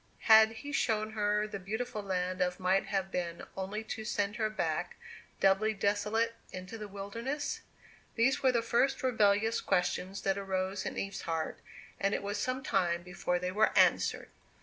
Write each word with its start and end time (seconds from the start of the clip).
Had 0.21 0.49
He 0.53 0.71
shown 0.71 1.11
her 1.11 1.45
the 1.45 1.59
beautiful 1.59 2.01
land 2.01 2.41
of 2.41 2.59
Might 2.59 2.87
have 2.87 3.11
been 3.11 3.43
only 3.55 3.83
to 3.83 4.03
send 4.03 4.37
her 4.37 4.49
back, 4.49 4.95
doubly 5.39 5.75
desolate, 5.75 6.33
into 6.51 6.75
the 6.75 6.87
wilderness? 6.87 7.61
These 8.15 8.41
were 8.41 8.51
the 8.51 8.63
first 8.63 9.03
rebellious 9.03 9.61
questions 9.61 10.23
that 10.23 10.39
arose 10.39 10.87
in 10.87 10.97
Eve's 10.97 11.21
heart, 11.21 11.59
and 11.99 12.15
it 12.15 12.23
was 12.23 12.39
some 12.39 12.63
time 12.63 13.03
before 13.03 13.37
they 13.37 13.51
were 13.51 13.77
answered. 13.77 14.29